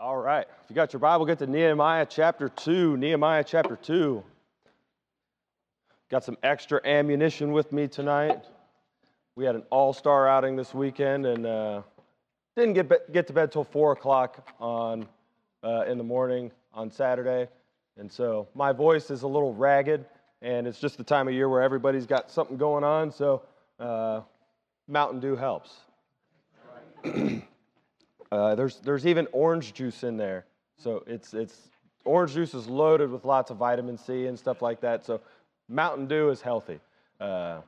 [0.00, 0.46] All right.
[0.64, 2.96] If you got your Bible, get to Nehemiah chapter 2.
[2.96, 4.24] Nehemiah chapter 2.
[6.08, 8.42] Got some extra ammunition with me tonight.
[9.36, 11.82] We had an all star outing this weekend and uh,
[12.56, 15.06] didn't get, be- get to bed till 4 o'clock on,
[15.62, 17.46] uh, in the morning on Saturday.
[17.98, 20.06] And so my voice is a little ragged,
[20.40, 23.12] and it's just the time of year where everybody's got something going on.
[23.12, 23.42] So
[23.78, 24.22] uh,
[24.88, 25.74] Mountain Dew helps.
[28.32, 30.44] Uh, there's, there's even orange juice in there.
[30.76, 31.68] So it's, it's,
[32.04, 35.04] orange juice is loaded with lots of vitamin C and stuff like that.
[35.04, 35.20] So
[35.68, 36.78] Mountain Dew is healthy,
[37.20, 37.60] uh,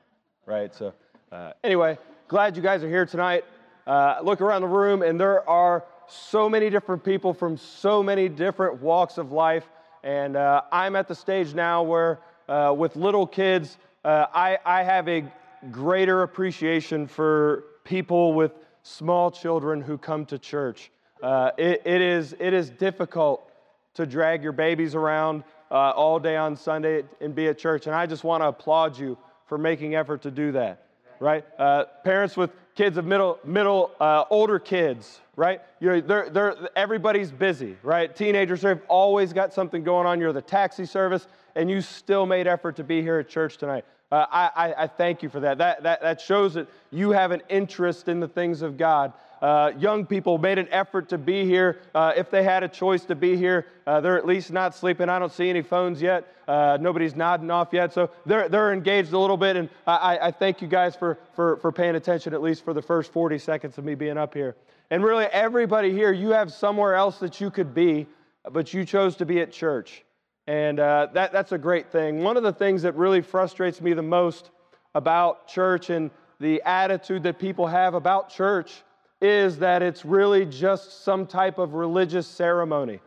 [0.47, 0.73] right?
[0.75, 0.95] So
[1.33, 1.99] uh, anyway,
[2.29, 3.45] glad you guys are here tonight.
[3.87, 8.29] Uh, look around the room, and there are so many different people from so many
[8.29, 9.65] different walks of life.
[10.05, 15.09] And uh, I'm at the stage now where, uh, with little kids, I, I have
[15.09, 15.25] a
[15.71, 20.91] greater appreciation for people with small children who come to church.
[21.23, 23.49] Uh, it, it, is, it is difficult
[23.95, 27.87] to drag your babies around uh, all day on Sunday and be at church.
[27.87, 30.87] And I just want to applaud you for making effort to do that,
[31.21, 31.45] right?
[31.59, 35.61] Uh, parents with kids of middle, middle uh, older kids, right?
[35.81, 38.15] You know, they're, they're, everybody's busy, right?
[38.15, 40.21] Teenagers have always got something going on.
[40.21, 43.85] You're the taxi service, and you still made effort to be here at church tonight.
[44.13, 45.57] Uh, I, I, thank you for that.
[45.57, 46.03] That, that.
[46.03, 49.15] that shows that you have an interest in the things of God.
[49.41, 51.81] Uh, young people made an effort to be here.
[51.95, 55.09] Uh, if they had a choice to be here, uh, they're at least not sleeping.
[55.09, 56.31] I don't see any phones yet.
[56.47, 57.95] Uh, nobody's nodding off yet.
[57.95, 59.57] So they're, they're engaged a little bit.
[59.57, 62.83] And I, I thank you guys for, for, for paying attention, at least for the
[62.83, 64.57] first 40 seconds of me being up here.
[64.91, 68.07] And really, everybody here, you have somewhere else that you could be,
[68.51, 70.05] but you chose to be at church.
[70.47, 72.23] And uh, that, that's a great thing.
[72.23, 74.51] One of the things that really frustrates me the most
[74.95, 76.11] about church and
[76.41, 78.83] the attitude that people have about church
[79.21, 82.99] is that it's really just some type of religious ceremony.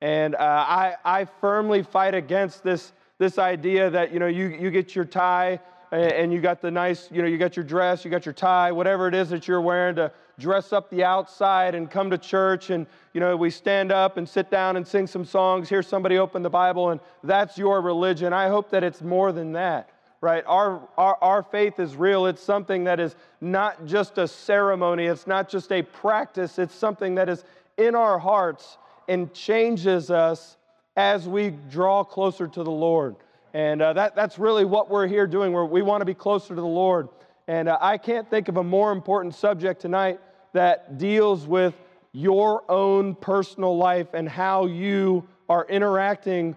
[0.00, 4.70] And uh, I, I firmly fight against this, this idea that you, know, you, you
[4.70, 5.58] get your tie
[5.90, 8.70] and you got the nice, you know, you got your dress, you got your tie,
[8.70, 12.70] whatever it is that you're wearing to dress up the outside and come to church
[12.70, 16.18] and, you know, we stand up and sit down and sing some songs, hear somebody
[16.18, 18.32] open the Bible, and that's your religion.
[18.32, 20.44] I hope that it's more than that, right?
[20.46, 22.26] Our, our, our faith is real.
[22.26, 27.14] It's something that is not just a ceremony, it's not just a practice, it's something
[27.14, 27.44] that is
[27.78, 30.56] in our hearts and changes us
[30.96, 33.16] as we draw closer to the Lord.
[33.54, 35.52] And uh, that, that's really what we're here doing.
[35.52, 37.08] We're, we want to be closer to the Lord.
[37.48, 40.20] And uh, I can't think of a more important subject tonight
[40.56, 41.74] that deals with
[42.12, 46.56] your own personal life and how you are interacting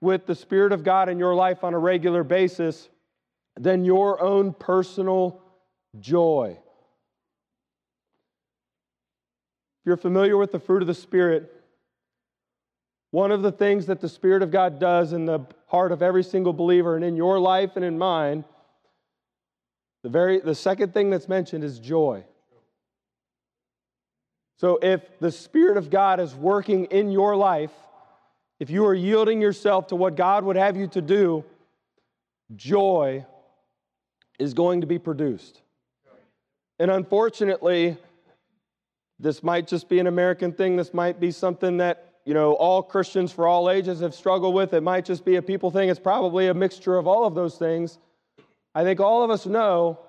[0.00, 2.88] with the Spirit of God in your life on a regular basis
[3.58, 5.42] than your own personal
[5.98, 6.56] joy.
[9.80, 11.52] If you're familiar with the fruit of the Spirit,
[13.10, 16.22] one of the things that the Spirit of God does in the heart of every
[16.22, 18.44] single believer and in your life and in mine,
[20.04, 22.24] the, very, the second thing that's mentioned is joy.
[24.60, 27.70] So if the Spirit of God is working in your life,
[28.58, 31.46] if you are yielding yourself to what God would have you to do,
[32.54, 33.24] joy
[34.38, 35.62] is going to be produced.
[36.78, 37.96] And unfortunately,
[39.18, 40.76] this might just be an American thing.
[40.76, 44.74] This might be something that you know, all Christians for all ages have struggled with.
[44.74, 45.88] It might just be a people thing.
[45.88, 47.98] It's probably a mixture of all of those things.
[48.74, 50.00] I think all of us know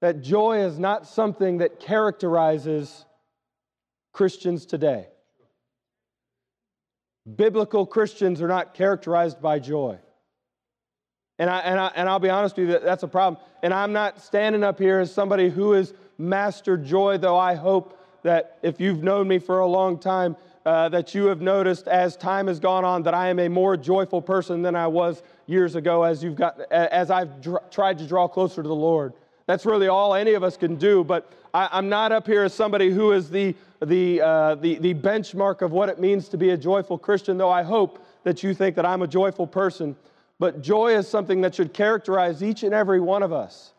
[0.00, 3.04] that joy is not something that characterizes
[4.12, 5.06] Christians today.
[7.36, 9.98] Biblical Christians are not characterized by joy.
[11.38, 13.42] And, I, and, I, and I'll be honest with you, that that's a problem.
[13.62, 17.98] And I'm not standing up here as somebody who has mastered joy, though I hope
[18.22, 22.16] that if you've known me for a long time, uh, that you have noticed as
[22.16, 25.74] time has gone on that I am a more joyful person than I was years
[25.74, 29.14] ago as you've got as I've dr- tried to draw closer to the Lord.
[29.46, 31.02] That's really all any of us can do.
[31.02, 34.94] But I, am not up here as somebody who is the the, uh, the the
[34.94, 37.38] benchmark of what it means to be a joyful Christian.
[37.38, 39.96] Though I hope that you think that I'm a joyful person.
[40.38, 43.74] But joy is something that should characterize each and every one of us.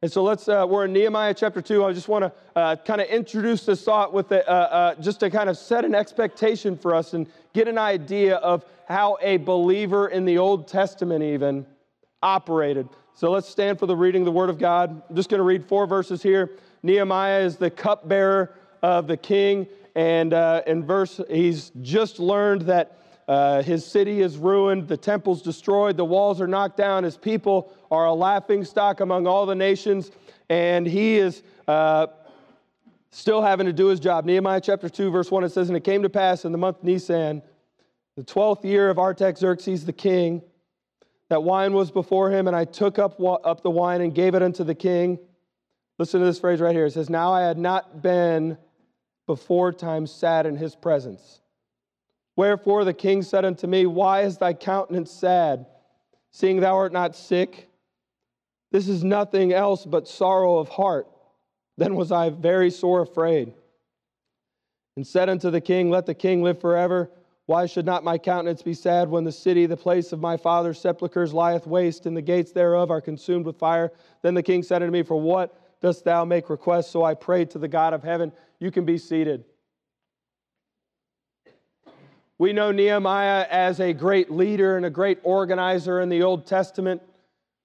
[0.00, 1.84] And so let's, uh, we're in Nehemiah chapter 2.
[1.84, 5.20] I just want to uh, kind of introduce this thought with the, uh, uh, just
[5.20, 9.38] to kind of set an expectation for us and get an idea of how a
[9.38, 11.64] believer in the Old Testament even
[12.22, 12.88] operated.
[13.14, 15.02] So let's stand for the reading of the Word of God.
[15.08, 16.50] I'm just going to read four verses here.
[16.82, 22.98] Nehemiah is the cupbearer of the king, and uh, in verse, he's just learned that
[23.26, 27.72] uh, his city is ruined, the temple's destroyed, the walls are knocked down, his people
[27.90, 30.10] are a laughing stock among all the nations,
[30.50, 32.08] and he is uh,
[33.10, 34.26] still having to do his job.
[34.26, 36.82] Nehemiah chapter 2, verse 1, it says, And it came to pass in the month
[36.82, 37.40] Nisan,
[38.18, 40.42] the 12th year of Artaxerxes the king,
[41.30, 44.42] that wine was before him, and I took up, up the wine and gave it
[44.42, 45.18] unto the king.
[45.98, 46.84] Listen to this phrase right here.
[46.84, 48.58] It says, Now I had not been
[49.26, 51.40] before time sad in his presence.
[52.36, 55.66] Wherefore the king said unto me, Why is thy countenance sad,
[56.32, 57.68] seeing thou art not sick?
[58.72, 61.06] This is nothing else but sorrow of heart.
[61.76, 63.52] Then was I very sore afraid,
[64.96, 67.10] and said unto the king, Let the king live forever.
[67.46, 70.80] Why should not my countenance be sad when the city, the place of my father's
[70.80, 73.92] sepulchres, lieth waste, and the gates thereof are consumed with fire?
[74.22, 76.90] Then the king said unto me, For what dost thou make request?
[76.90, 78.32] So I prayed to the God of heaven.
[78.64, 79.44] You can be seated.
[82.38, 87.02] We know Nehemiah as a great leader and a great organizer in the Old Testament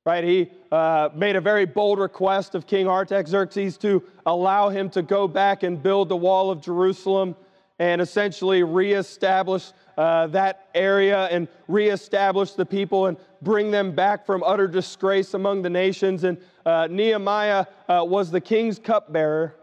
[0.06, 0.24] right?
[0.24, 5.28] He uh, made a very bold request of King Artaxerxes to allow him to go
[5.28, 7.36] back and build the wall of Jerusalem
[7.78, 14.42] and essentially reestablish uh, that area and reestablish the people and bring them back from
[14.44, 16.24] utter disgrace among the nations.
[16.24, 19.56] And uh, Nehemiah uh, was the king's cupbearer.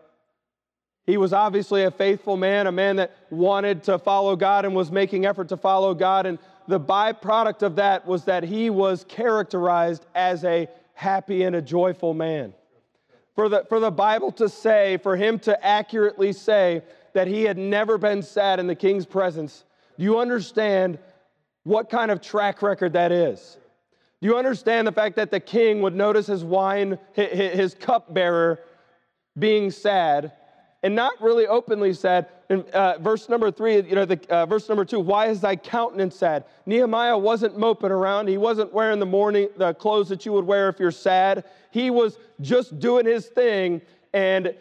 [1.06, 4.90] He was obviously a faithful man, a man that wanted to follow God and was
[4.90, 6.26] making effort to follow God.
[6.26, 11.62] And the byproduct of that was that he was characterized as a happy and a
[11.62, 12.54] joyful man.
[13.36, 16.82] For the, for the Bible to say, for him to accurately say
[17.12, 19.64] that he had never been sad in the king's presence,
[19.96, 20.98] do you understand
[21.62, 23.58] what kind of track record that is?
[24.20, 28.58] Do you understand the fact that the king would notice his wine, his cupbearer
[29.38, 30.32] being sad,
[30.82, 34.68] and not really openly said, in uh, verse number three, you know, the, uh, verse
[34.68, 36.44] number two, why is thy countenance sad?
[36.64, 38.28] Nehemiah wasn't moping around.
[38.28, 41.44] He wasn't wearing the mourning the clothes that you would wear if you're sad.
[41.70, 43.82] He was just doing his thing.
[44.12, 44.54] And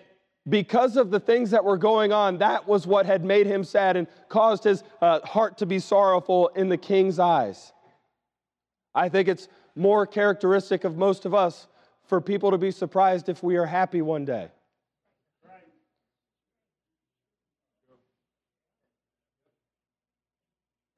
[0.48, 3.98] because of the things that were going on, that was what had made him sad
[3.98, 7.72] and caused his uh, heart to be sorrowful in the king's eyes.
[8.94, 11.68] I think it's more characteristic of most of us
[12.04, 14.50] for people to be surprised if we are happy one day.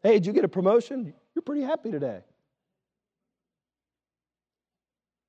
[0.08, 1.14] Hey, did you get a promotion?
[1.36, 2.22] You're pretty happy today.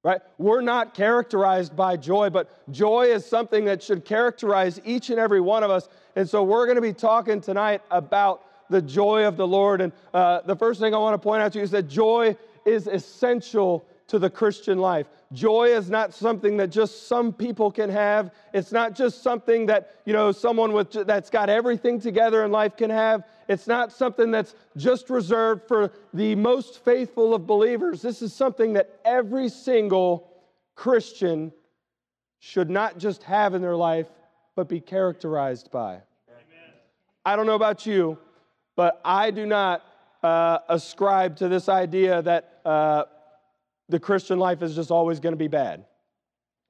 [0.05, 0.21] Right?
[0.39, 5.41] We're not characterized by joy, but joy is something that should characterize each and every
[5.41, 5.89] one of us.
[6.15, 9.81] And so we're going to be talking tonight about the joy of the Lord.
[9.81, 12.37] And uh, the first thing I want to point out to you is that joy
[12.65, 15.09] is essential to the Christian life.
[15.33, 18.31] Joy is not something that just some people can have.
[18.55, 22.77] It's not just something that, you know, someone with that's got everything together in life
[22.77, 23.25] can have.
[23.49, 28.03] It's not something that's just reserved for the most faithful of believers.
[28.03, 30.31] This is something that every single
[30.75, 31.53] Christian
[32.41, 34.07] should not just have in their life,
[34.55, 36.01] but be characterized by.
[37.25, 38.19] I don't know about you,
[38.77, 39.85] but I do not
[40.23, 43.05] uh, ascribe to this idea that uh,
[43.89, 45.85] the Christian life is just always going to be bad.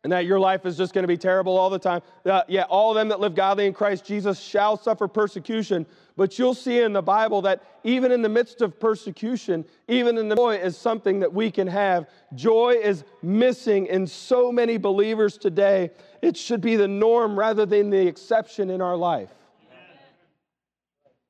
[0.04, 2.02] And that your life is just going to be terrible all the time.
[2.24, 5.86] Uh, yeah, all them that live godly in Christ Jesus shall suffer persecution.
[6.18, 10.28] But you'll see in the Bible that even in the midst of persecution, even in
[10.28, 12.08] the joy is something that we can have.
[12.34, 15.92] Joy is missing in so many believers today.
[16.20, 19.30] It should be the norm rather than the exception in our life.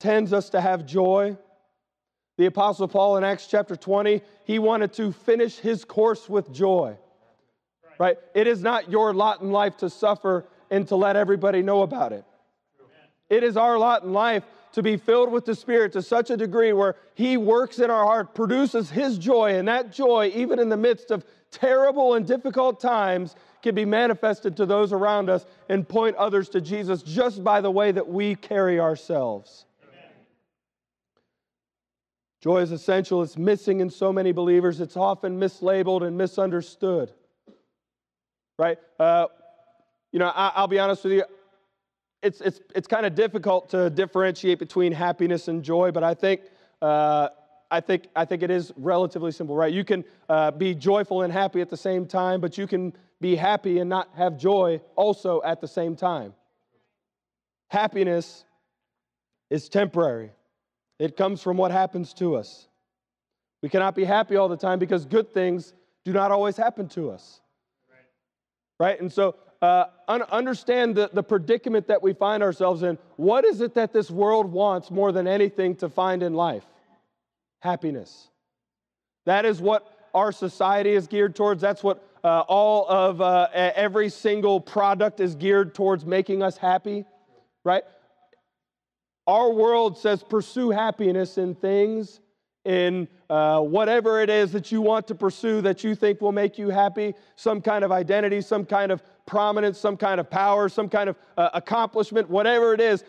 [0.01, 1.37] Tends us to have joy,
[2.39, 6.97] the Apostle Paul in Acts chapter 20, he wanted to finish his course with joy.
[7.99, 8.17] Right?
[8.35, 12.15] It is not your lot in life to suffer and to let everybody know about
[12.15, 12.25] it.
[13.29, 16.37] It is our lot in life to be filled with the Spirit to such a
[16.37, 20.69] degree where He works in our heart, produces His joy, and that joy, even in
[20.69, 25.89] the midst of terrible and difficult times, can be manifested to those around us and
[25.89, 29.65] point others to Jesus just by the way that we carry ourselves.
[32.41, 33.23] Joy is essential.
[33.23, 34.81] It's missing in so many believers.
[34.81, 37.13] It's often mislabeled and misunderstood.
[38.57, 38.79] Right?
[38.99, 39.27] Uh,
[40.13, 41.25] you know, I, will be honest with you.
[42.23, 46.43] It's, it's, it's kind of difficult to differentiate between happiness and joy, but I think,
[46.83, 47.29] uh,
[47.71, 49.73] I think, I think it is relatively simple, right?
[49.73, 53.37] You can uh, be joyful and happy at the same time, but you can be
[53.37, 56.35] happy and not have joy also at the same time.
[57.69, 58.45] Happiness
[59.51, 60.31] is temporary.
[60.99, 62.69] It comes from what happens to us.
[63.63, 67.11] We cannot be happy all the time because good things do not always happen to
[67.11, 67.41] us.
[68.79, 68.89] Right?
[68.91, 69.01] right?
[69.01, 72.99] And so uh, un- understand the, the predicament that we find ourselves in.
[73.17, 76.65] What is it that this world wants more than anything to find in life?
[77.61, 78.29] Happiness.
[79.27, 81.61] That is what our society is geared towards.
[81.61, 87.05] That's what uh, all of uh, every single product is geared towards making us happy,
[87.65, 87.83] right?
[89.27, 92.21] Our world says pursue happiness in things,
[92.65, 96.59] in uh, whatever it is that you want to pursue that you think will make
[96.59, 100.89] you happy, some kind of identity, some kind of prominence, some kind of power, some
[100.89, 103.05] kind of uh, accomplishment, whatever it is.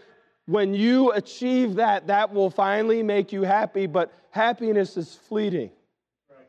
[0.45, 5.71] When you achieve that, that will finally make you happy, but happiness is fleeting.
[6.29, 6.47] Right.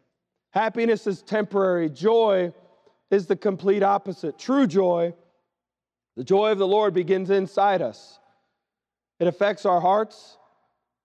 [0.51, 1.91] Happiness is temporary.
[1.91, 2.53] Joy
[3.11, 4.39] is the complete opposite.
[4.39, 5.15] True joy,
[6.17, 8.19] the joy of the Lord begins inside us.
[9.19, 10.39] It affects our hearts,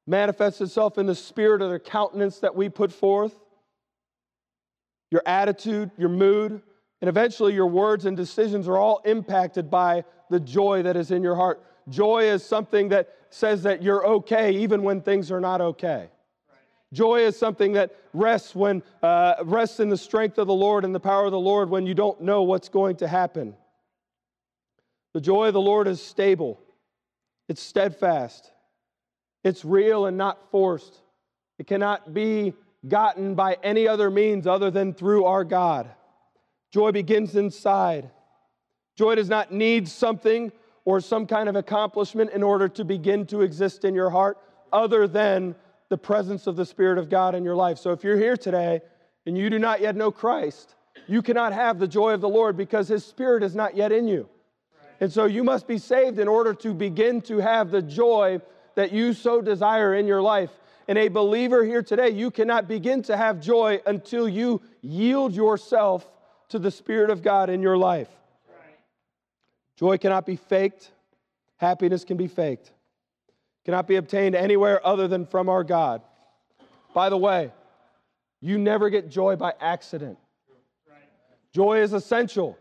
[0.08, 3.34] manifests itself in the spirit of the countenance that we put forth,
[5.12, 6.62] your attitude, your mood,
[7.02, 11.24] and eventually your words and decisions are all impacted by the joy that is in
[11.24, 11.64] your heart.
[11.90, 16.10] Joy is something that says that you're okay even when things are not okay.
[16.94, 20.96] Joy is something that rests when uh, rests in the strength of the Lord and
[20.96, 23.56] the power of the Lord when you don't know what's going to happen.
[25.14, 26.60] The joy of the Lord is stable.
[27.48, 28.52] It's steadfast.
[29.46, 31.02] It's real and not forced.
[31.60, 32.56] It cannot be
[32.88, 35.88] gotten by any other means other than through our God.
[36.74, 38.10] Joy begins inside.
[38.98, 40.52] Joy does not need something
[40.84, 44.40] or some kind of accomplishment in order to begin to exist in your heart
[44.74, 45.54] other than
[45.90, 47.78] the presence of the Spirit of God in your life.
[47.78, 48.82] So if you're here today
[49.28, 50.74] and you do not yet know Christ,
[51.06, 54.08] you cannot have the joy of the Lord because His Spirit is not yet in
[54.08, 54.28] you.
[55.00, 58.42] And so you must be saved in order to begin to have the joy
[58.76, 60.52] that you so desire in your life.
[60.88, 66.08] And a believer here today, you cannot begin to have joy until you yield yourself
[66.50, 68.10] to the Spirit of God in your life.
[69.78, 70.92] Joy cannot be faked,
[71.58, 72.72] happiness can be faked,
[73.66, 76.02] cannot be obtained anywhere other than from our God.
[76.94, 77.52] By the way,
[78.40, 80.18] you never get joy by accident.
[81.52, 82.58] Joy is essential.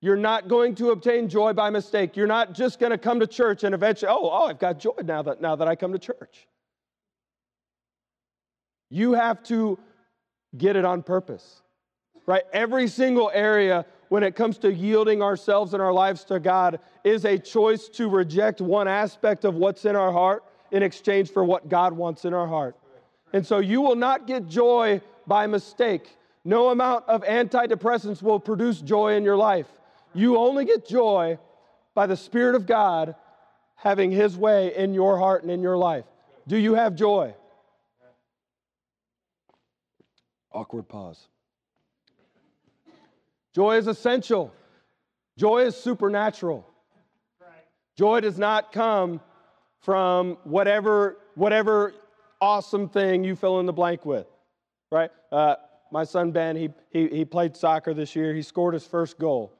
[0.00, 2.16] You're not going to obtain joy by mistake.
[2.16, 4.94] You're not just going to come to church and eventually, oh, oh, I've got joy
[5.04, 6.46] now that, now that I come to church.
[8.88, 9.78] You have to
[10.56, 11.62] get it on purpose,
[12.26, 12.42] right?
[12.52, 17.24] Every single area when it comes to yielding ourselves and our lives to God is
[17.24, 21.68] a choice to reject one aspect of what's in our heart in exchange for what
[21.68, 22.74] God wants in our heart.
[23.32, 26.16] And so you will not get joy by mistake.
[26.44, 29.68] No amount of antidepressants will produce joy in your life.
[30.14, 31.38] You only get joy
[31.94, 33.14] by the Spirit of God
[33.76, 36.04] having His way in your heart and in your life.
[36.46, 37.34] Do you have joy?
[40.52, 41.28] Awkward pause.
[43.54, 44.52] Joy is essential.
[45.36, 46.66] Joy is supernatural.
[47.96, 49.20] Joy does not come
[49.80, 51.94] from whatever, whatever
[52.40, 54.26] awesome thing you fill in the blank with,
[54.90, 55.10] right?
[55.30, 55.56] Uh,
[55.92, 58.34] my son Ben, he, he, he played soccer this year.
[58.34, 59.52] He scored his first goal.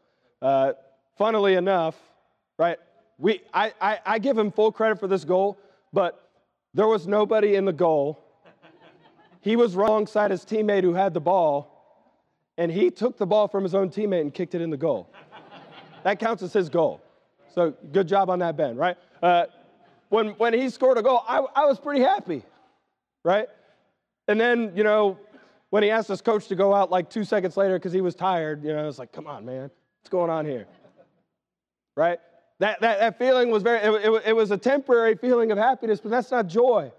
[0.42, 0.73] Uh,
[1.18, 1.97] funnily enough,
[2.59, 2.78] right,
[3.18, 5.59] we, I, I, I give him full credit for this goal,
[5.92, 6.28] but
[6.73, 8.25] there was nobody in the goal.
[9.42, 11.76] He was alongside his teammate who had the ball,
[12.56, 15.11] and he took the ball from his own teammate and kicked it in the goal.
[16.04, 17.00] that counts as his goal.
[17.54, 18.97] So good job on that, Ben, right?
[19.23, 19.47] Uh,
[20.09, 22.42] when, when he scored a goal, I, I was pretty happy,
[23.25, 23.49] right?
[24.28, 25.18] And then, you know,
[25.70, 28.14] when he asked his coach to go out like two seconds later because he was
[28.14, 29.70] tired, you know, I was like, come on, man.
[30.00, 30.66] What's going on here?
[31.97, 32.19] Right?
[32.59, 36.00] That, that, that feeling was very, it, it, it was a temporary feeling of happiness,
[36.00, 36.92] but that's not joy.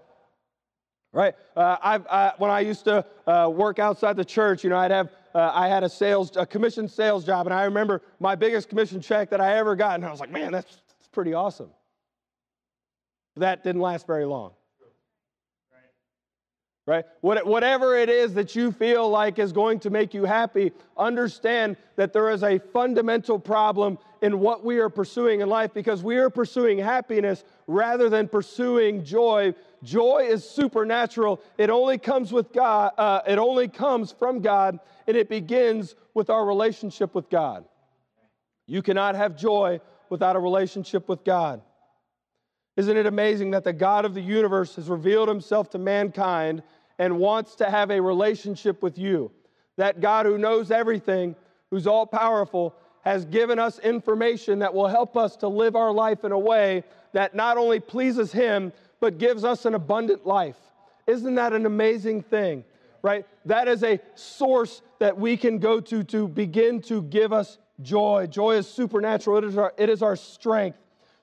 [1.12, 1.34] Right?
[1.56, 4.90] Uh, I've, I, when I used to uh, work outside the church, you know, I'd
[4.90, 8.68] have, uh, I had a sales, a commission sales job, and I remember my biggest
[8.68, 11.70] commission check that I ever got, and I was like, man, that's, that's pretty awesome.
[13.36, 14.52] That didn't last very long
[16.84, 17.04] right?
[17.20, 22.12] Whatever it is that you feel like is going to make you happy, understand that
[22.12, 26.28] there is a fundamental problem in what we are pursuing in life because we are
[26.28, 29.54] pursuing happiness rather than pursuing joy.
[29.84, 31.40] Joy is supernatural.
[31.56, 32.92] It only comes with God.
[32.98, 37.64] Uh, it only comes from God, and it begins with our relationship with God.
[38.66, 41.62] You cannot have joy without a relationship with God.
[42.76, 46.62] Isn't it amazing that the God of the universe has revealed himself to mankind
[46.98, 49.30] and wants to have a relationship with you?
[49.76, 51.36] That God who knows everything,
[51.70, 56.24] who's all powerful, has given us information that will help us to live our life
[56.24, 60.56] in a way that not only pleases Him, but gives us an abundant life.
[61.06, 62.64] Isn't that an amazing thing?
[63.02, 63.26] Right?
[63.44, 68.28] That is a source that we can go to to begin to give us joy.
[68.30, 70.78] Joy is supernatural, it is our, it is our strength.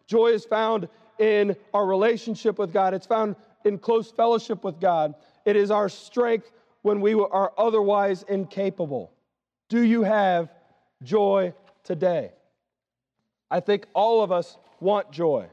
[0.05, 3.35] Joy is found in our relationship with God, it's found
[3.65, 5.13] in close fellowship with God.
[5.45, 9.11] It is our strength when we are otherwise incapable.
[9.67, 10.49] Do you have
[11.03, 12.31] joy today?
[13.51, 15.47] I think all of us want joy.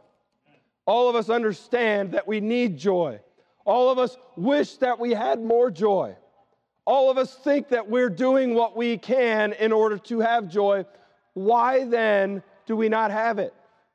[0.87, 3.20] All of us understand that we need joy.
[3.64, 6.16] All of us wish that we had more joy.
[6.85, 10.85] All of us think that we're doing what we can in order to have joy.
[11.35, 13.52] Why then do we not have it?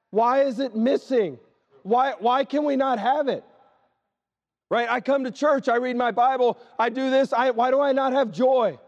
[0.09, 1.39] Why is it missing?
[1.83, 3.43] Why, why can we not have it?
[4.69, 4.89] Right?
[4.89, 7.33] I come to church, I read my Bible, I do this.
[7.33, 8.79] I, why do I not have joy?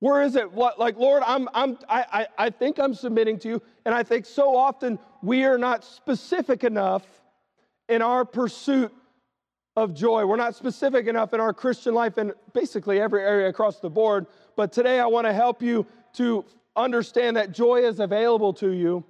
[0.00, 0.50] Where is it?
[0.50, 3.62] What, like, Lord, I'm, I'm, I, I, I think I'm submitting to you.
[3.84, 7.04] And I think so often we are not specific enough
[7.88, 8.92] in our pursuit
[9.76, 10.26] of joy.
[10.26, 14.26] We're not specific enough in our Christian life in basically every area across the board.
[14.56, 19.04] But today I want to help you to understand that joy is available to you.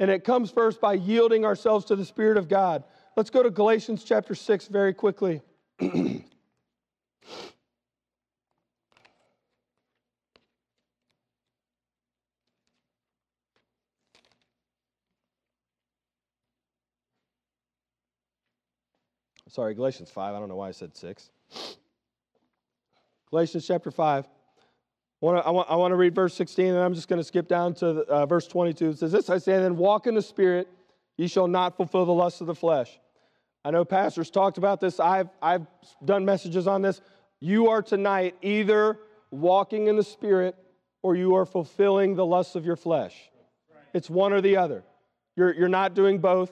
[0.00, 2.82] And it comes first by yielding ourselves to the Spirit of God.
[3.16, 5.42] Let's go to Galatians chapter 6 very quickly.
[19.48, 20.34] Sorry, Galatians 5.
[20.34, 21.28] I don't know why I said 6.
[23.28, 24.26] Galatians chapter 5.
[25.22, 27.46] I want, to, I, want, to read verse 16, and I'm just going to skip
[27.46, 28.90] down to uh, verse 22.
[28.90, 30.66] It says, This I say, and then walk in the Spirit,
[31.18, 32.98] ye shall not fulfill the lusts of the flesh.
[33.62, 34.98] I know pastors talked about this.
[34.98, 35.66] I've, I've
[36.02, 37.02] done messages on this.
[37.38, 38.98] You are tonight either
[39.30, 40.56] walking in the Spirit
[41.02, 43.14] or you are fulfilling the lusts of your flesh.
[43.92, 44.84] It's one or the other.
[45.36, 46.50] You're, you're not doing both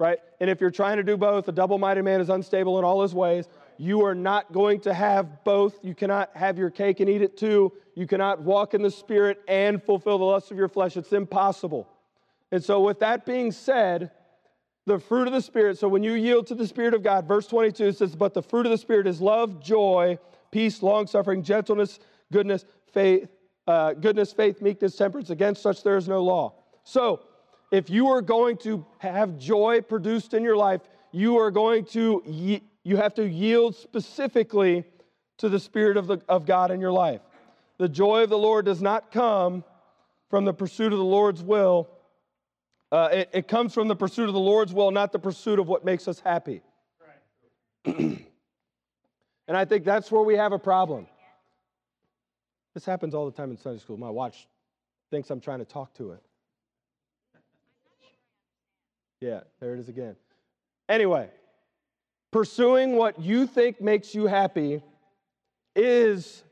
[0.00, 0.18] right?
[0.40, 3.02] And if you're trying to do both, a double minded man is unstable in all
[3.02, 3.46] his ways.
[3.80, 5.78] You are not going to have both.
[5.82, 7.72] You cannot have your cake and eat it too.
[7.94, 10.98] You cannot walk in the Spirit and fulfill the lusts of your flesh.
[10.98, 11.88] It's impossible.
[12.52, 14.10] And so, with that being said,
[14.84, 17.46] the fruit of the Spirit, so when you yield to the Spirit of God, verse
[17.46, 20.18] 22 says, But the fruit of the Spirit is love, joy,
[20.50, 23.30] peace, long suffering, gentleness, goodness, faith,
[23.66, 25.30] uh, goodness, faith, meekness, temperance.
[25.30, 26.52] Against such there is no law.
[26.84, 27.22] So,
[27.70, 30.82] if you are going to have joy produced in your life,
[31.12, 34.84] you are going to you have to yield specifically
[35.38, 37.20] to the spirit of, the, of God in your life.
[37.78, 39.64] The joy of the Lord does not come
[40.28, 41.88] from the pursuit of the Lord's will.
[42.92, 45.68] Uh, it, it comes from the pursuit of the Lord's will, not the pursuit of
[45.68, 46.62] what makes us happy.
[47.84, 48.26] and
[49.48, 51.06] I think that's where we have a problem.
[52.74, 53.96] This happens all the time in Sunday school.
[53.96, 54.46] My watch
[55.10, 56.22] thinks I'm trying to talk to it.
[59.20, 60.16] Yeah, there it is again.
[60.88, 61.28] Anyway,
[62.30, 64.82] pursuing what you think makes you happy
[65.74, 66.42] is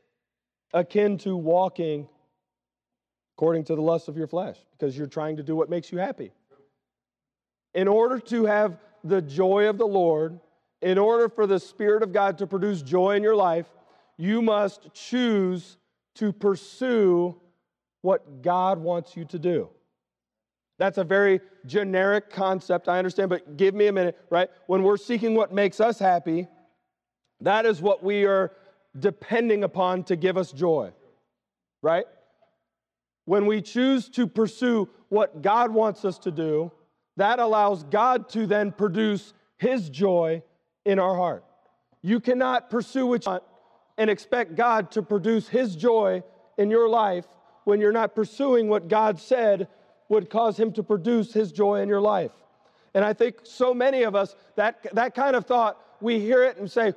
[0.73, 2.07] akin to walking
[3.35, 5.97] according to the lust of your flesh because you're trying to do what makes you
[5.97, 6.31] happy.
[7.73, 10.39] In order to have the joy of the Lord,
[10.81, 13.67] in order for the Spirit of God to produce joy in your life,
[14.17, 15.77] you must choose
[16.15, 17.39] to pursue
[18.01, 19.69] what God wants you to do.
[20.79, 24.49] That's a very generic concept, I understand, but give me a minute, right?
[24.65, 26.47] When we're seeking what makes us happy,
[27.41, 28.53] that is what we are
[28.97, 30.91] depending upon to give us joy,
[31.81, 32.05] right?
[33.25, 36.71] When we choose to pursue what God wants us to do,
[37.17, 40.41] that allows God to then produce His joy
[40.85, 41.43] in our heart.
[42.01, 43.43] You cannot pursue what you want
[43.97, 46.23] and expect God to produce His joy
[46.57, 47.25] in your life
[47.65, 49.67] when you're not pursuing what God said
[50.09, 52.31] would cause him to produce his joy in your life.
[52.93, 56.57] And I think so many of us, that, that kind of thought, we hear it
[56.57, 56.93] and say,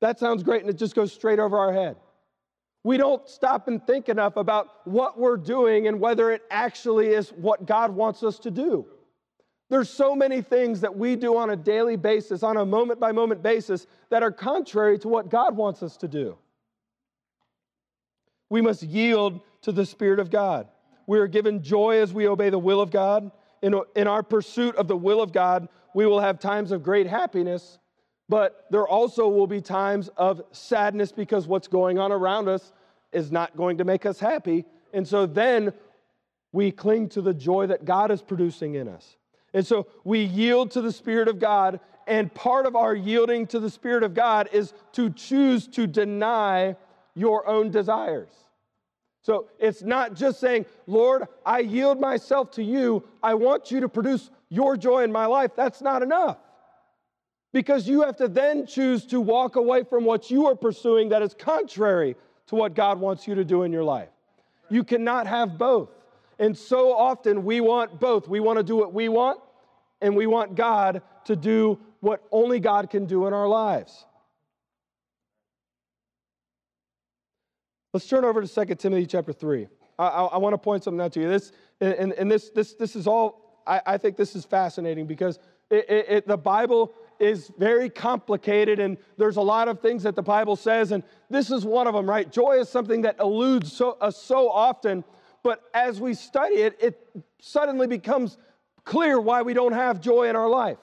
[0.00, 1.96] that sounds great, and it just goes straight over our head.
[2.84, 7.30] We don't stop and think enough about what we're doing and whether it actually is
[7.30, 8.86] what God wants us to do.
[9.68, 13.12] There's so many things that we do on a daily basis, on a moment by
[13.12, 16.36] moment basis, that are contrary to what God wants us to do.
[18.50, 20.66] We must yield to the Spirit of God.
[21.06, 23.30] We are given joy as we obey the will of God.
[23.62, 27.06] In, in our pursuit of the will of God, we will have times of great
[27.06, 27.78] happiness,
[28.28, 32.72] but there also will be times of sadness because what's going on around us
[33.12, 34.64] is not going to make us happy.
[34.92, 35.72] And so then
[36.52, 39.16] we cling to the joy that God is producing in us.
[39.54, 43.60] And so we yield to the Spirit of God, and part of our yielding to
[43.60, 46.74] the Spirit of God is to choose to deny
[47.14, 48.30] your own desires.
[49.22, 53.04] So it's not just saying, Lord, I yield myself to you.
[53.22, 55.52] I want you to produce your joy in my life.
[55.56, 56.38] That's not enough.
[57.52, 61.22] Because you have to then choose to walk away from what you are pursuing that
[61.22, 62.16] is contrary
[62.48, 64.08] to what God wants you to do in your life.
[64.70, 65.90] You cannot have both.
[66.38, 68.26] And so often we want both.
[68.26, 69.38] We want to do what we want,
[70.00, 74.04] and we want God to do what only God can do in our lives.
[77.92, 79.68] Let's turn over to 2 Timothy chapter 3.
[79.98, 81.28] I, I, I want to point something out to you.
[81.28, 85.38] This, and, and this, this, this is all, I, I think this is fascinating because
[85.70, 90.16] it, it, it, the Bible is very complicated and there's a lot of things that
[90.16, 92.32] the Bible says, and this is one of them, right?
[92.32, 95.04] Joy is something that eludes so, us so often,
[95.42, 98.38] but as we study it, it suddenly becomes
[98.84, 100.78] clear why we don't have joy in our life.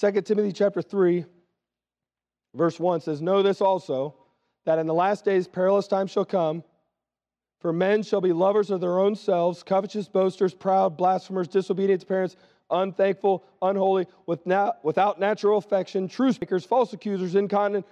[0.00, 1.24] 2 Timothy chapter 3,
[2.54, 4.14] verse 1 says, Know this also,
[4.64, 6.64] that in the last days perilous times shall come.
[7.60, 12.06] For men shall be lovers of their own selves, covetous, boasters, proud, blasphemers, disobedient to
[12.06, 12.36] parents,
[12.70, 17.86] unthankful, unholy, without natural affection, truce makers, false accusers, incontinent,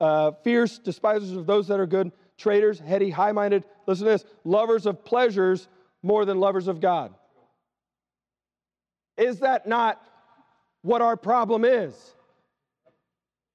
[0.00, 3.64] uh, fierce, despisers of those that are good, traitors, heady, high minded.
[3.86, 5.68] Listen to this lovers of pleasures
[6.02, 7.14] more than lovers of God.
[9.16, 10.02] Is that not
[10.82, 11.94] what our problem is?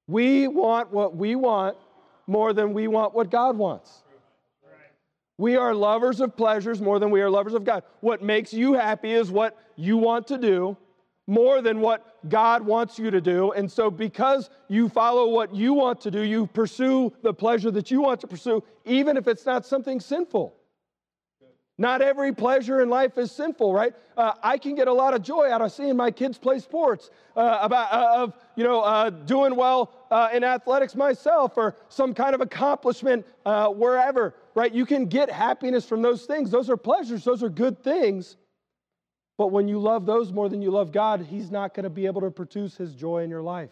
[0.08, 1.76] We want what we want
[2.26, 4.02] more than we want what God wants.
[5.36, 7.84] We are lovers of pleasures more than we are lovers of God.
[8.00, 10.76] What makes you happy is what you want to do
[11.28, 13.52] more than what God wants you to do.
[13.52, 17.90] And so, because you follow what you want to do, you pursue the pleasure that
[17.90, 20.57] you want to pursue, even if it's not something sinful.
[21.80, 23.94] Not every pleasure in life is sinful, right?
[24.16, 27.10] Uh, I can get a lot of joy out of seeing my kids play sports,
[27.36, 32.14] uh, about uh, of you know uh, doing well uh, in athletics myself, or some
[32.14, 34.74] kind of accomplishment uh, wherever, right?
[34.74, 36.50] You can get happiness from those things.
[36.50, 37.22] Those are pleasures.
[37.22, 38.36] Those are good things.
[39.36, 42.06] But when you love those more than you love God, He's not going to be
[42.06, 43.70] able to produce His joy in your life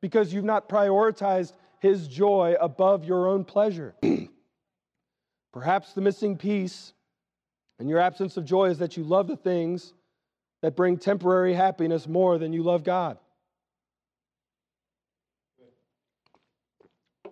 [0.00, 3.96] because you've not prioritized His joy above your own pleasure.
[5.52, 6.92] Perhaps the missing piece
[7.78, 9.92] and your absence of joy is that you love the things
[10.62, 13.18] that bring temporary happiness more than you love God.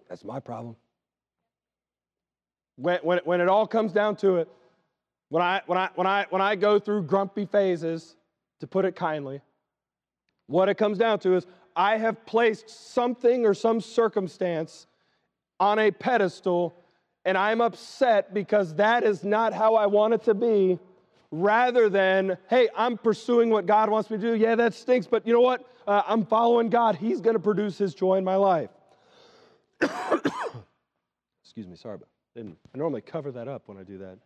[0.09, 0.77] That's my problem.
[2.77, 4.49] When, when, when it all comes down to it,
[5.29, 8.15] when I, when, I, when, I, when I go through grumpy phases,
[8.61, 9.41] to put it kindly,
[10.47, 14.87] what it comes down to is I have placed something or some circumstance
[15.59, 16.75] on a pedestal
[17.27, 20.79] and I'm upset because that is not how I want it to be,
[21.33, 24.35] rather than, hey, I'm pursuing what God wants me to do.
[24.37, 25.69] Yeah, that stinks, but you know what?
[25.89, 26.95] Uh, I'm following God.
[26.95, 28.71] He's going to produce His joy in my life.
[29.81, 32.09] Excuse me, sorry, but
[32.39, 34.19] I normally cover that up when I do that.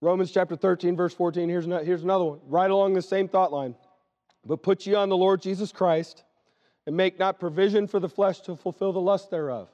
[0.00, 1.46] Romans chapter 13, verse 14.
[1.48, 3.74] Here's, here's another one, right along the same thought line.
[4.46, 6.24] But put ye on the Lord Jesus Christ
[6.86, 9.68] and make not provision for the flesh to fulfill the lust thereof.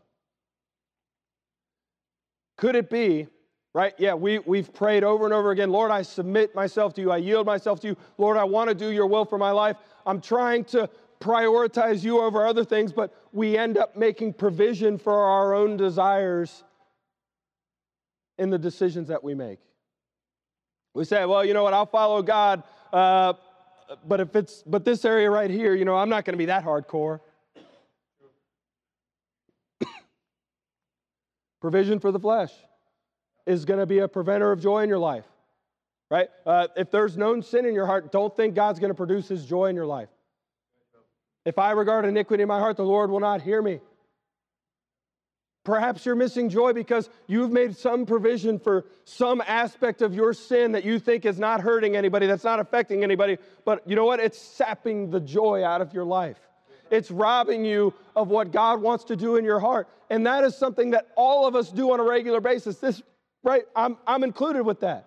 [2.56, 3.28] Could it be,
[3.72, 3.94] right?
[3.98, 7.10] Yeah, we, we've prayed over and over again Lord, I submit myself to you.
[7.10, 7.96] I yield myself to you.
[8.18, 9.76] Lord, I want to do your will for my life.
[10.04, 10.90] I'm trying to
[11.20, 16.64] prioritize you over other things, but we end up making provision for our own desires
[18.38, 19.58] in the decisions that we make.
[20.94, 22.62] We say, well, you know what, I'll follow God.
[22.92, 23.34] Uh,
[24.06, 26.46] but if it's but this area right here, you know, I'm not going to be
[26.46, 27.20] that hardcore.
[31.60, 32.52] Provision for the flesh
[33.46, 35.24] is going to be a preventer of joy in your life,
[36.10, 36.28] right?
[36.44, 39.46] Uh, if there's known sin in your heart, don't think God's going to produce His
[39.46, 40.10] joy in your life.
[41.46, 43.80] If I regard iniquity in my heart, the Lord will not hear me.
[45.64, 50.72] Perhaps you're missing joy because you've made some provision for some aspect of your sin
[50.72, 53.36] that you think is not hurting anybody, that's not affecting anybody.
[53.64, 54.20] But you know what?
[54.20, 56.38] It's sapping the joy out of your life.
[56.90, 59.88] It's robbing you of what God wants to do in your heart.
[60.08, 62.78] And that is something that all of us do on a regular basis.
[62.78, 63.02] This,
[63.42, 63.64] right?
[63.76, 65.06] I'm, I'm included with that.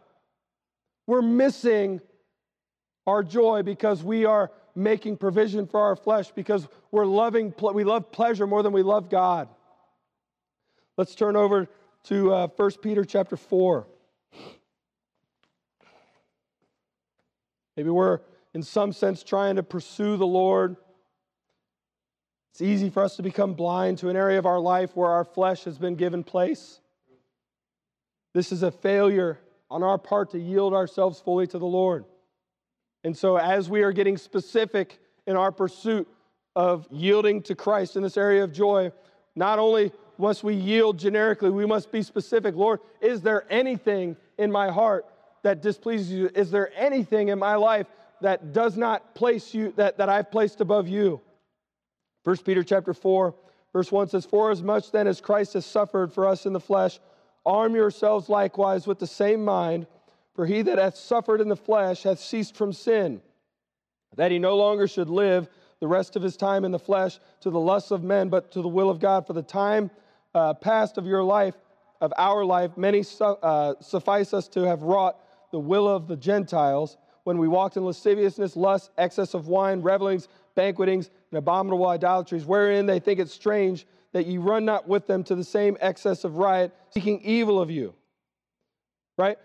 [1.08, 2.02] We're missing
[3.08, 8.12] our joy because we are making provision for our flesh because we're loving, we love
[8.12, 9.50] pleasure more than we love God.
[10.98, 11.68] Let's turn over
[12.06, 13.88] to uh, 1 Peter chapter 4.
[17.78, 18.20] Maybe we're,
[18.54, 20.76] in some sense, trying to pursue the Lord.
[22.52, 25.24] It's easy for us to become blind to an area of our life where our
[25.24, 26.82] flesh has been given place.
[28.34, 32.04] This is a failure on our part to yield ourselves fully to the Lord.
[33.06, 36.08] And so, as we are getting specific in our pursuit
[36.56, 38.92] of yielding to Christ in this area of joy,
[39.36, 42.56] not only must we yield generically, we must be specific.
[42.56, 45.06] Lord, is there anything in my heart
[45.44, 46.30] that displeases you?
[46.34, 47.88] Is there anything in my life
[48.22, 51.20] that does not place you, that, that I've placed above you?
[52.24, 53.34] 1 Peter chapter 4,
[53.74, 56.60] verse 1 says, For as much then as Christ has suffered for us in the
[56.60, 57.00] flesh,
[57.46, 59.88] arm yourselves likewise with the same mind,
[60.36, 63.22] for he that hath suffered in the flesh hath ceased from sin
[64.16, 67.50] that he no longer should live the rest of his time in the flesh to
[67.50, 69.26] the lusts of men, but to the will of God.
[69.26, 69.90] For the time
[70.34, 71.56] uh, past of your life,
[72.00, 75.18] of our life, many su- uh, suffice us to have wrought
[75.52, 80.28] the will of the Gentiles when we walked in lasciviousness, lust, excess of wine, revelings,
[80.56, 85.24] banquetings, and abominable idolatries, wherein they think it strange that ye run not with them
[85.24, 87.94] to the same excess of riot, seeking evil of you.
[89.18, 89.38] Right?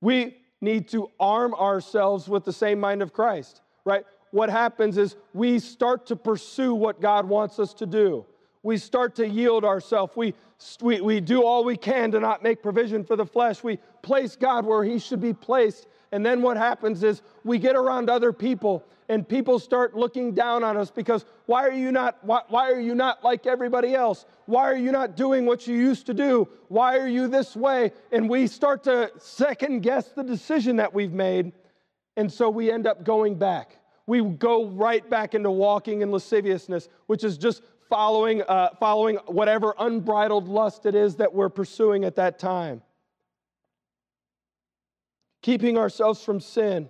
[0.00, 4.04] We need to arm ourselves with the same mind of Christ, right?
[4.30, 8.26] What happens is we start to pursue what God wants us to do.
[8.66, 10.16] We start to yield ourselves.
[10.16, 10.34] We,
[10.80, 13.62] we, we do all we can to not make provision for the flesh.
[13.62, 15.86] We place God where He should be placed.
[16.10, 20.64] And then what happens is we get around other people and people start looking down
[20.64, 24.26] on us because why are you not why, why, are you not like everybody else
[24.46, 27.92] why are you not doing what you used to do why are you this way
[28.10, 31.52] and we start to second guess the decision that we've made
[32.16, 33.76] and so we end up going back
[34.08, 39.74] we go right back into walking in lasciviousness which is just following uh, following whatever
[39.78, 42.82] unbridled lust it is that we're pursuing at that time
[45.42, 46.88] keeping ourselves from sin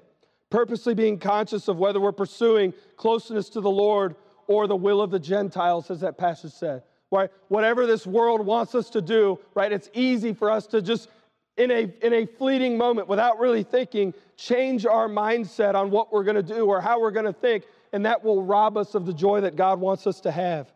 [0.50, 5.10] purposely being conscious of whether we're pursuing closeness to the Lord or the will of
[5.10, 6.82] the Gentiles, as that passage said.
[7.10, 7.30] Right?
[7.48, 9.70] Whatever this world wants us to do, right?
[9.70, 11.08] It's easy for us to just,
[11.56, 16.24] in a, in a fleeting moment, without really thinking, change our mindset on what we're
[16.24, 19.06] going to do or how we're going to think, and that will rob us of
[19.06, 20.72] the joy that God wants us to have.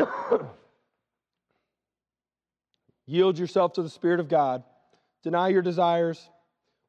[3.06, 4.62] Yield yourself to the Spirit of God.
[5.22, 6.30] Deny your desires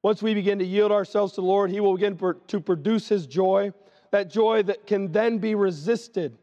[0.03, 3.27] once we begin to yield ourselves to the Lord, He will begin to produce His
[3.27, 3.71] joy,
[4.11, 6.37] that joy that can then be resisted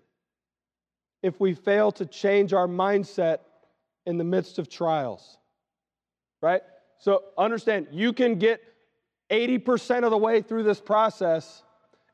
[1.22, 3.38] if we fail to change our mindset
[4.06, 5.38] in the midst of trials.
[6.40, 6.62] Right?
[6.98, 8.60] So understand, you can get
[9.30, 11.64] 80% of the way through this process,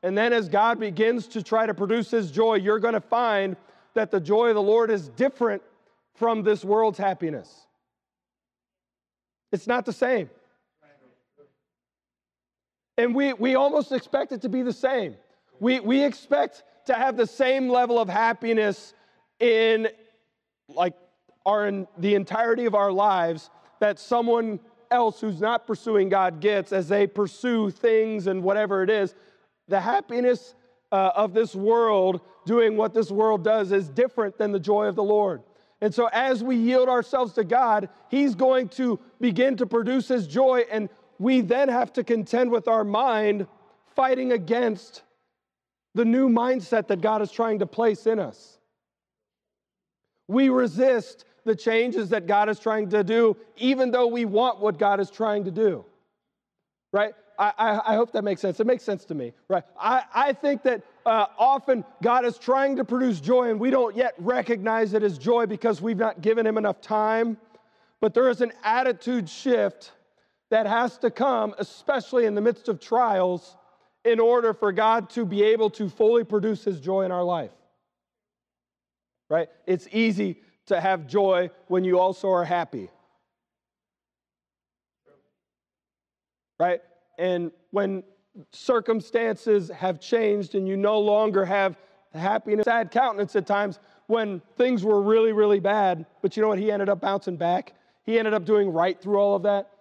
[0.01, 3.55] and then as God begins to try to produce His joy, you're going to find
[3.95, 5.61] that the joy of the Lord is different
[6.13, 7.65] from this world's happiness.
[9.51, 10.29] It's not the same.
[12.97, 15.15] And we, we almost expect it to be the same.
[15.59, 18.93] We, we expect to have the same level of happiness
[19.39, 19.89] in
[20.69, 20.93] like
[21.45, 26.71] our in the entirety of our lives that someone else who's not pursuing God gets
[26.71, 29.13] as they pursue things and whatever it is.
[29.67, 30.55] The happiness
[30.91, 34.95] uh, of this world doing what this world does is different than the joy of
[34.95, 35.41] the Lord.
[35.81, 40.25] And so, as we yield ourselves to God, He's going to begin to produce His
[40.25, 40.63] joy.
[40.71, 43.47] And we then have to contend with our mind
[43.95, 45.03] fighting against
[45.93, 48.57] the new mindset that God is trying to place in us.
[50.27, 54.77] We resist the changes that God is trying to do, even though we want what
[54.77, 55.85] God is trying to do.
[56.91, 57.13] Right?
[57.37, 58.59] I, I, I hope that makes sense.
[58.59, 59.33] It makes sense to me.
[59.47, 59.63] Right?
[59.79, 63.95] I, I think that uh, often God is trying to produce joy, and we don't
[63.95, 67.37] yet recognize it as joy because we've not given Him enough time.
[68.01, 69.91] But there is an attitude shift
[70.51, 73.57] that has to come, especially in the midst of trials,
[74.03, 77.51] in order for God to be able to fully produce His joy in our life.
[79.29, 79.49] Right?
[79.65, 82.89] It's easy to have joy when you also are happy.
[86.59, 86.81] Right?
[87.17, 88.03] And when
[88.51, 91.77] circumstances have changed and you no longer have
[92.13, 96.49] the happiness, sad countenance at times when things were really, really bad, but you know
[96.49, 96.59] what?
[96.59, 97.73] He ended up bouncing back.
[98.03, 99.71] He ended up doing right through all of that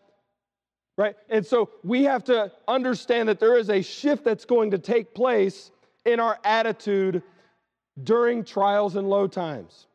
[0.96, 1.16] right?
[1.28, 5.14] And so we have to understand that there is a shift that's going to take
[5.14, 5.70] place
[6.04, 7.22] in our attitude
[8.02, 9.86] during trials and low times.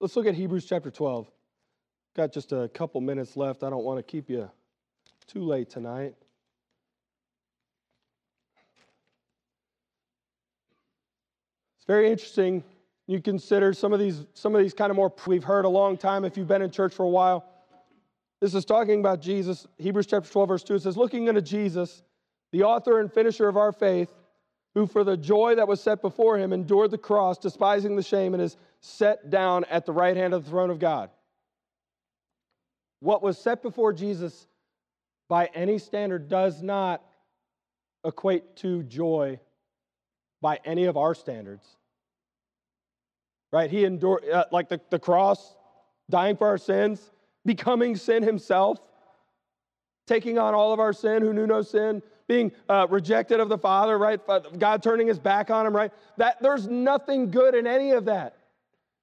[0.00, 1.30] Let's look at Hebrews chapter 12.
[2.16, 3.62] Got just a couple minutes left.
[3.62, 4.50] I don't want to keep you
[5.26, 6.14] too late tonight.
[11.76, 12.64] It's very interesting
[13.10, 15.96] you consider some of these some of these kind of more we've heard a long
[15.96, 17.44] time if you've been in church for a while
[18.40, 22.04] this is talking about jesus hebrews chapter 12 verse 2 says looking unto jesus
[22.52, 24.14] the author and finisher of our faith
[24.74, 28.32] who for the joy that was set before him endured the cross despising the shame
[28.32, 31.10] and is set down at the right hand of the throne of god
[33.00, 34.46] what was set before jesus
[35.28, 37.02] by any standard does not
[38.04, 39.38] equate to joy
[40.40, 41.76] by any of our standards
[43.52, 43.70] right?
[43.70, 45.56] He endured, uh, like the, the cross,
[46.08, 47.10] dying for our sins,
[47.44, 48.78] becoming sin himself,
[50.06, 53.58] taking on all of our sin, who knew no sin, being uh, rejected of the
[53.58, 54.20] Father, right?
[54.58, 55.92] God turning his back on him, right?
[56.16, 58.36] That there's nothing good in any of that.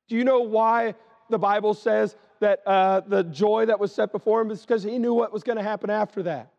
[0.07, 0.95] Do you know why
[1.29, 4.97] the Bible says that uh, the joy that was set before him is because he
[4.97, 6.51] knew what was going to happen after that.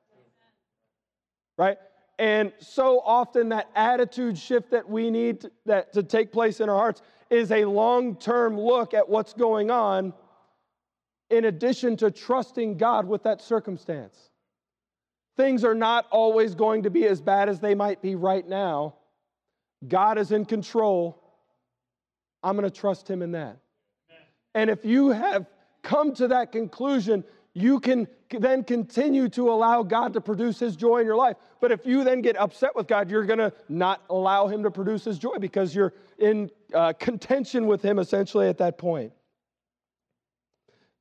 [1.56, 1.78] Right?
[2.18, 6.68] And so often that attitude shift that we need to, that, to take place in
[6.68, 10.12] our hearts is a long term look at what's going on
[11.30, 14.30] in addition to trusting God with that circumstance.
[15.36, 18.96] Things are not always going to be as bad as they might be right now.
[19.86, 21.22] God is in control.
[22.42, 23.58] I'm going to trust Him in that.
[24.54, 25.46] And if you have
[25.88, 27.24] come to that conclusion,
[27.54, 31.36] you can then continue to allow God to produce His joy in your life.
[31.62, 34.70] But if you then get upset with God, you're going to not allow Him to
[34.70, 39.12] produce His joy because you're in uh, contention with Him essentially at that point.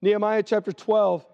[0.02, 1.26] Nehemiah chapter 12,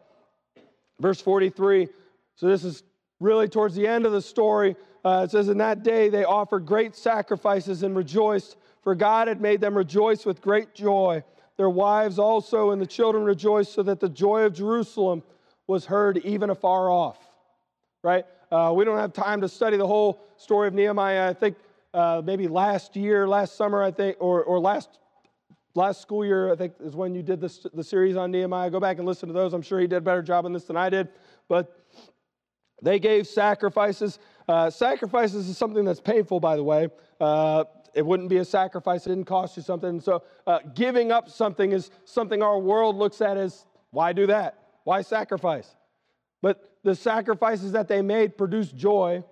[1.00, 1.90] verse 43.
[2.36, 2.82] So this is
[3.20, 4.76] really towards the end of the story.
[5.06, 9.42] Uh, it says, In that day they offered great sacrifices and rejoiced, for God had
[9.42, 11.24] made them rejoice with great joy.
[11.64, 15.24] Their wives also and the children rejoiced, so that the joy of Jerusalem
[15.66, 17.18] was heard even afar off.
[18.04, 18.26] Right?
[18.52, 21.30] Uh, we don't have time to study the whole story of Nehemiah.
[21.30, 21.56] I think
[21.94, 25.00] uh, maybe last year, last summer, I think, or, or last
[25.74, 28.70] last school year, I think, is when you did this, the series on Nehemiah.
[28.70, 29.54] Go back and listen to those.
[29.54, 31.08] I'm sure he did a better job on this than I did.
[31.48, 31.80] But
[32.82, 34.20] they gave sacrifices.
[34.50, 36.90] Uh, sacrifices is something that's painful, by the way.
[37.22, 40.00] Uh, it wouldn't be a sacrifice, it didn't cost you something.
[40.00, 44.58] So, uh, giving up something is something our world looks at as why do that?
[44.84, 45.76] Why sacrifice?
[46.42, 49.24] But the sacrifices that they made produced joy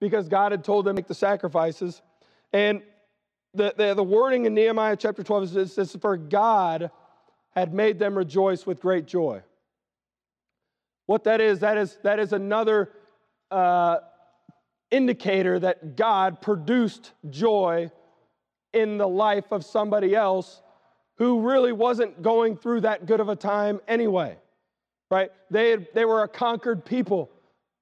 [0.00, 2.00] because God had told them to make the sacrifices.
[2.52, 2.82] And
[3.54, 6.90] the, the, the wording in Nehemiah chapter 12 is this for God
[7.54, 9.42] had made them rejoice with great joy.
[11.06, 12.92] What that is, that is, that is another
[13.50, 13.98] uh,
[14.90, 17.90] indicator that God produced joy
[18.72, 20.62] in the life of somebody else
[21.16, 24.36] who really wasn't going through that good of a time anyway,
[25.10, 25.30] right?
[25.50, 27.30] They, they were a conquered people,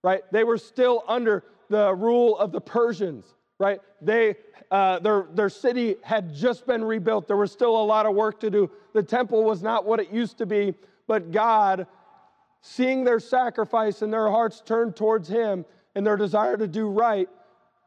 [0.02, 0.22] right?
[0.32, 3.26] They were still under the rule of the Persians,
[3.60, 3.80] right?
[4.00, 4.36] They,
[4.70, 7.28] uh, their, their city had just been rebuilt.
[7.28, 8.70] There was still a lot of work to do.
[8.92, 10.74] The temple was not what it used to be,
[11.06, 11.86] but God
[12.60, 17.28] seeing their sacrifice and their hearts turned towards Him and their desire to do right,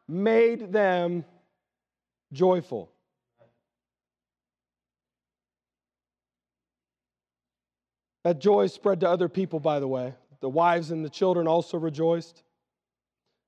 [0.08, 1.26] made them
[2.32, 2.92] joyful.
[8.24, 10.14] That joy spread to other people, by the way.
[10.42, 12.44] The wives and the children also rejoiced.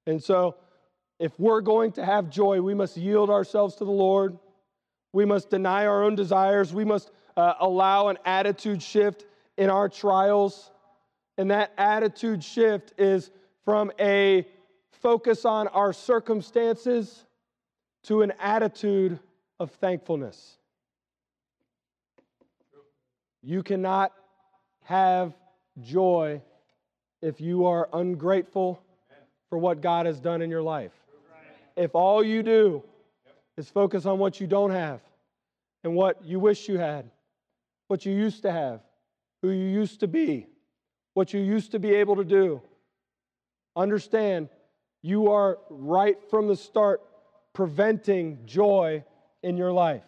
[0.08, 0.56] And so,
[1.20, 4.38] if we're going to have joy, we must yield ourselves to the Lord.
[5.14, 6.74] We must deny our own desires.
[6.74, 9.26] We must uh, allow an attitude shift
[9.58, 10.72] in our trials.
[11.38, 13.32] And that attitude shift is
[13.64, 14.48] from a
[14.92, 17.26] focus on our circumstances
[18.04, 19.20] to an attitude
[19.60, 20.58] of thankfulness.
[23.42, 24.14] You cannot
[24.84, 25.34] have
[25.82, 26.42] joy
[27.22, 28.82] if you are ungrateful
[29.50, 30.92] for what God has done in your life.
[31.76, 32.84] If all you do
[33.58, 35.02] is focus on what you don't have
[35.84, 37.10] and what you wish you had,
[37.88, 38.82] what you used to have,
[39.42, 40.48] who you used to be,
[41.14, 42.62] what you used to be able to do.
[43.76, 44.50] Understand,
[45.02, 47.02] you are right from the start
[47.54, 49.04] preventing joy
[49.42, 50.04] in your life.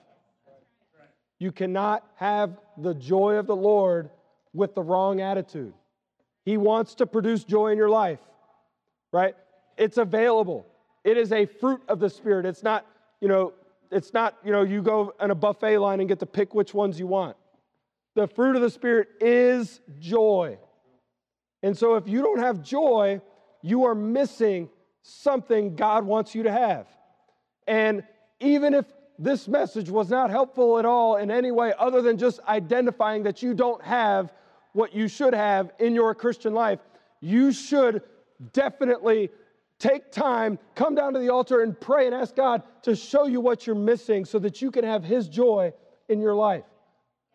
[1.39, 4.09] You cannot have the joy of the Lord
[4.53, 5.73] with the wrong attitude.
[6.43, 8.19] He wants to produce joy in your life,
[9.11, 9.35] right?
[9.77, 10.65] It's available.
[11.03, 12.45] It is a fruit of the Spirit.
[12.45, 12.85] It's not,
[13.19, 13.53] you know,
[13.91, 16.73] it's not, you know, you go in a buffet line and get to pick which
[16.73, 17.35] ones you want.
[18.15, 20.57] The fruit of the Spirit is joy.
[21.61, 23.21] And so if you don't have joy,
[23.61, 24.69] you are missing
[25.01, 26.87] something God wants you to have.
[27.67, 28.03] And
[28.39, 28.85] even if
[29.17, 33.41] this message was not helpful at all in any way other than just identifying that
[33.41, 34.31] you don't have
[34.73, 36.79] what you should have in your Christian life,
[37.21, 38.01] you should
[38.51, 39.29] definitely
[39.79, 43.39] take time, come down to the altar and pray and ask God to show you
[43.39, 45.73] what you're missing so that you can have His joy
[46.09, 46.65] in your life.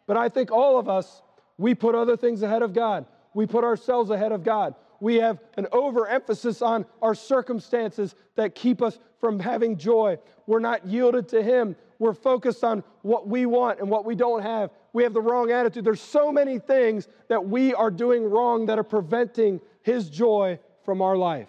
[0.07, 1.23] But I think all of us,
[1.57, 4.75] we put other things ahead of God we put ourselves ahead of God.
[5.01, 10.19] We have an overemphasis on our circumstances that keep us from having joy.
[10.47, 11.77] We're not yielded to Him.
[11.99, 14.71] We're focused on what we want and what we don't have.
[14.93, 15.85] We have the wrong attitude.
[15.85, 21.03] There's so many things that we are doing wrong that are preventing His joy from
[21.03, 21.49] our life.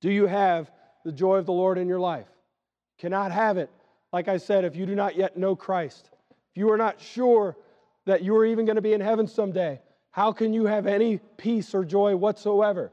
[0.00, 0.70] Do you have
[1.04, 2.28] the joy of the Lord in your life?
[2.98, 3.70] Cannot have it,
[4.12, 6.10] like I said, if you do not yet know Christ.
[6.50, 7.56] If you are not sure
[8.06, 9.80] that you are even going to be in heaven someday,
[10.14, 12.92] how can you have any peace or joy whatsoever?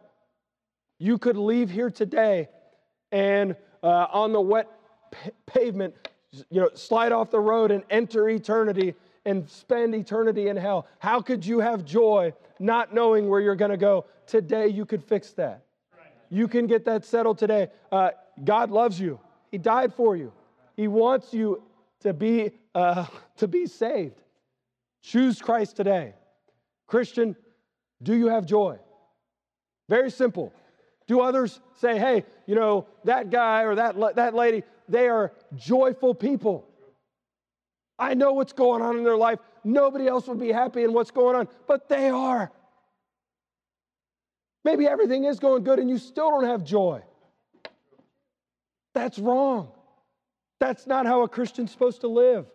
[0.98, 2.50] You could leave here today
[3.12, 4.68] and uh, on the wet
[5.12, 5.94] p- pavement,
[6.50, 10.88] you know, slide off the road and enter eternity and spend eternity in hell.
[10.98, 14.06] How could you have joy not knowing where you're going to go?
[14.26, 15.62] Today, you could fix that.
[16.32, 17.68] You can get that settled today.
[17.92, 18.12] Uh,
[18.44, 19.20] God loves you,
[19.52, 20.34] He died for you,
[20.76, 21.62] He wants you
[22.00, 23.06] to be, uh,
[23.38, 24.24] to be saved.
[25.04, 26.16] Choose Christ today.
[26.92, 27.38] Christian,
[28.04, 28.78] do you have joy?
[29.88, 30.54] Very simple.
[31.08, 36.14] Do others say, hey, you know, that guy or that, that lady, they are joyful
[36.14, 36.68] people?
[37.98, 39.40] I know what's going on in their life.
[39.64, 42.52] Nobody else would be happy in what's going on, but they are.
[44.66, 47.02] Maybe everything is going good and you still don't have joy.
[48.94, 49.72] That's wrong.
[50.60, 52.48] That's not how a Christian's supposed to live.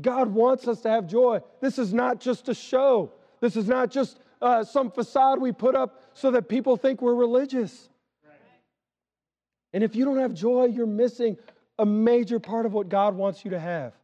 [0.00, 1.40] God wants us to have joy.
[1.60, 3.12] This is not just a show.
[3.40, 7.14] This is not just uh, some facade we put up so that people think we're
[7.14, 7.88] religious.
[9.72, 11.36] And if you don't have joy, you're missing
[11.78, 13.94] a major part of what God wants you to have.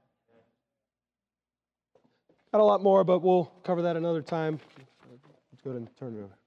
[2.53, 4.59] Got a lot more, but we'll cover that another time.
[5.53, 6.39] Let's go ahead and turn it over.